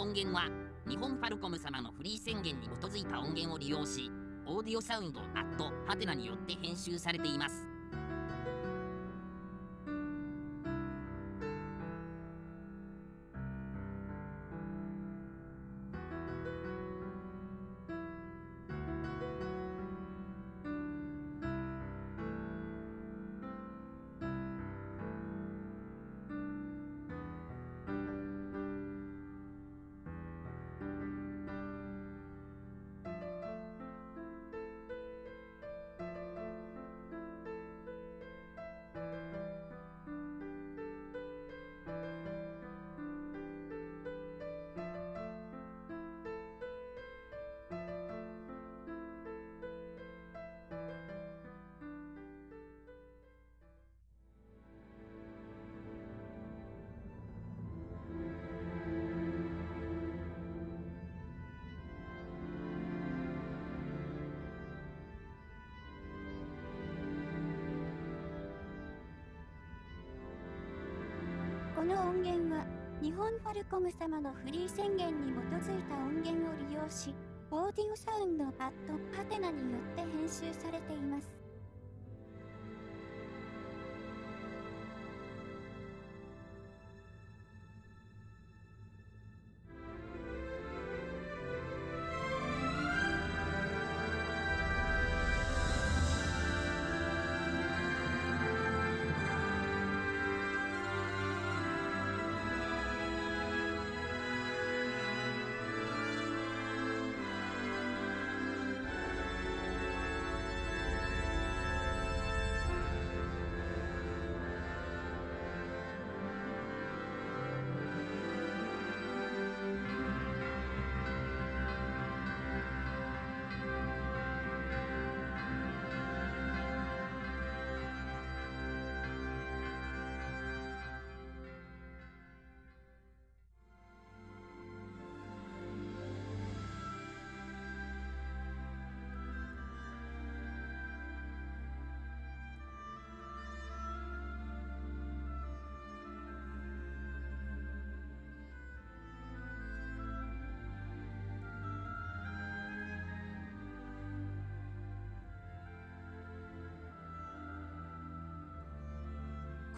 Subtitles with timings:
[0.00, 0.48] 音源は
[0.88, 4.10] 日本ファルコム様のフリー宣言に基づいた音源を利用し
[4.46, 7.69] オーディオサウンドアットハテナによって編集されています。
[71.80, 72.62] この音源は、
[73.00, 77.14] 日本ファルコム様のフリー宣言に基づいた音源を利用し、
[77.50, 81.39] オーディオサウンドアットハテナによって編集されています。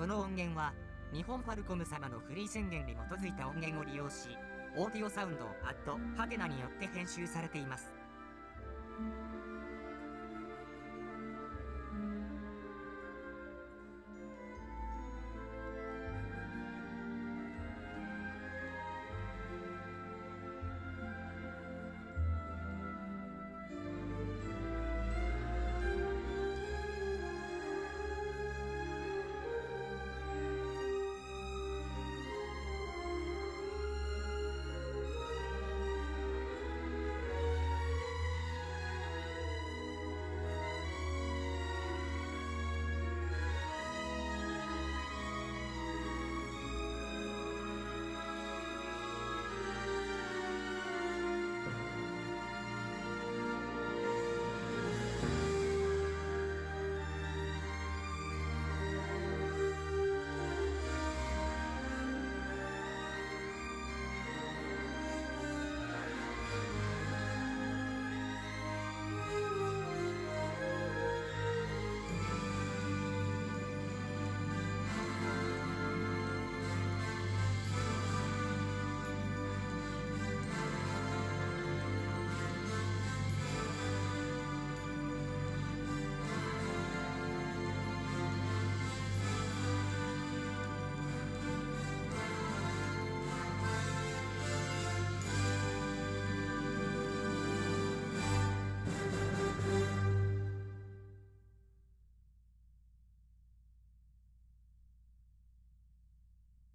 [0.03, 0.73] この音源は、
[1.15, 4.37] 日本ファルコム様のフリー宣言に基づいた音源を利用し、
[4.77, 7.93] オーディオサウンド、アット、ハテナによって編集されています。